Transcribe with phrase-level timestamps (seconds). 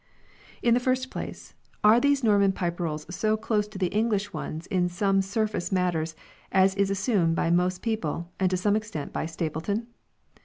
[0.63, 1.53] In the first place,
[1.83, 6.15] are these Norman Pipe Rolls so close to the English ones in small surface matters
[6.51, 9.85] as is assumed by most people and to some extent by Stapleton